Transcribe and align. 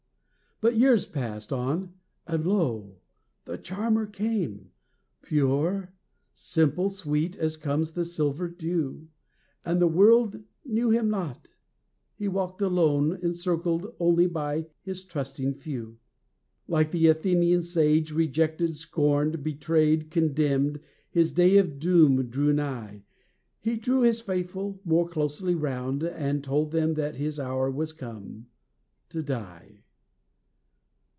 But 0.63 0.77
years 0.77 1.07
passed 1.07 1.51
on; 1.51 1.93
and 2.27 2.45
lo! 2.45 2.97
the 3.45 3.57
Charmer 3.57 4.05
came, 4.05 4.69
Pure, 5.23 5.91
simple, 6.35 6.91
sweet, 6.91 7.35
as 7.35 7.57
comes 7.57 7.93
the 7.93 8.05
silver 8.05 8.47
dew, 8.47 9.07
And 9.65 9.81
the 9.81 9.87
world 9.87 10.39
knew 10.63 10.91
him 10.91 11.09
not, 11.09 11.47
he 12.13 12.27
walked 12.27 12.61
alone 12.61 13.17
Encircled 13.23 13.91
only 13.99 14.27
by 14.27 14.67
his 14.83 15.03
trusting 15.03 15.55
few. 15.55 15.97
Like 16.67 16.91
the 16.91 17.07
Athenian 17.07 17.63
sage, 17.63 18.11
rejected, 18.11 18.75
scorned, 18.75 19.43
Betrayed, 19.43 20.11
condemned, 20.11 20.79
his 21.09 21.31
day 21.31 21.57
of 21.57 21.79
doom 21.79 22.27
drew 22.29 22.53
nigh; 22.53 23.01
He 23.59 23.77
drew 23.77 24.01
his 24.01 24.21
faithful 24.21 24.73
few 24.73 24.81
more 24.85 25.09
closely 25.09 25.55
round, 25.55 26.03
And 26.03 26.43
told 26.43 26.69
them 26.69 26.93
that 26.93 27.15
his 27.15 27.39
hour 27.39 27.71
was 27.71 27.91
come 27.93 28.45
to 29.09 29.23
die. 29.23 29.79